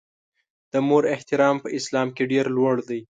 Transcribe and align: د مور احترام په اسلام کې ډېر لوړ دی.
د 0.71 0.73
مور 0.87 1.03
احترام 1.15 1.55
په 1.63 1.67
اسلام 1.77 2.07
کې 2.15 2.23
ډېر 2.31 2.45
لوړ 2.57 2.75
دی. 2.89 3.01